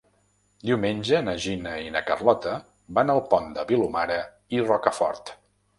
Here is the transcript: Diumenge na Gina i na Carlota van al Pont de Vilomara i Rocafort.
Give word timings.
Diumenge 0.69 1.19
na 1.27 1.35
Gina 1.43 1.75
i 1.89 1.93
na 1.97 2.03
Carlota 2.09 2.57
van 2.99 3.17
al 3.17 3.25
Pont 3.35 3.55
de 3.61 3.69
Vilomara 3.75 4.21
i 4.59 4.69
Rocafort. 4.71 5.37